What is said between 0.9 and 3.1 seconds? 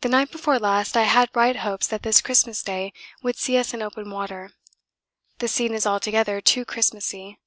I had bright hopes that this Christmas Day